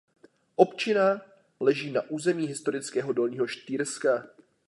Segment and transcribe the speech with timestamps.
[0.55, 1.21] Občina
[1.59, 4.23] leží na území historického Dolního Štýrska.